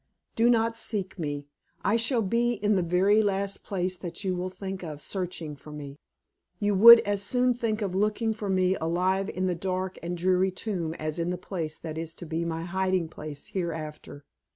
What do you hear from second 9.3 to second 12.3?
the dark and dreary tomb as in the place that is to